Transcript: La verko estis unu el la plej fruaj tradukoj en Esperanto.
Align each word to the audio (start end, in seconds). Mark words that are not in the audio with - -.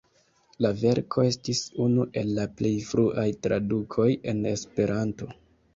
La 0.65 0.69
verko 0.83 1.25
estis 1.31 1.61
unu 1.85 2.07
el 2.23 2.33
la 2.39 2.49
plej 2.63 2.73
fruaj 2.89 3.29
tradukoj 3.45 4.11
en 4.35 4.43
Esperanto. 4.59 5.35